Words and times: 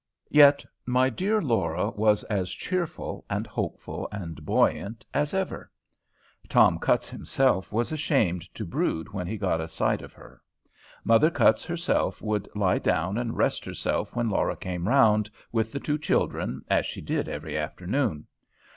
Yet 0.31 0.65
my 0.83 1.11
dear 1.11 1.39
Laura 1.43 1.91
was 1.91 2.23
as 2.23 2.49
cheerful, 2.49 3.23
and 3.29 3.45
hopeful, 3.45 4.07
and 4.11 4.43
buoyant 4.43 5.05
as 5.13 5.31
ever. 5.31 5.69
Tom 6.49 6.79
Cutts 6.79 7.07
himself 7.07 7.71
was 7.71 7.91
ashamed 7.91 8.51
to 8.55 8.65
brood 8.65 9.13
when 9.13 9.27
he 9.27 9.37
got 9.37 9.61
a 9.61 9.67
sight 9.67 10.01
of 10.01 10.11
her. 10.13 10.41
Mother 11.03 11.29
Cutts 11.29 11.63
herself 11.63 12.19
would 12.19 12.47
lie 12.55 12.79
down 12.79 13.15
and 13.19 13.37
rest 13.37 13.63
herself 13.63 14.15
when 14.15 14.27
Laura 14.27 14.55
came 14.57 14.87
round, 14.87 15.29
with 15.51 15.71
the 15.71 15.79
two 15.79 15.99
children, 15.99 16.65
as 16.67 16.87
she 16.87 17.01
did 17.01 17.29
every 17.29 17.55
afternoon. 17.55 18.25